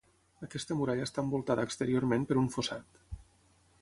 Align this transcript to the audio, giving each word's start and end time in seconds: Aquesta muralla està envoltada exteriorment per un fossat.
Aquesta 0.45 0.77
muralla 0.79 1.05
està 1.09 1.23
envoltada 1.25 1.65
exteriorment 1.69 2.25
per 2.33 2.39
un 2.45 2.49
fossat. 2.57 3.03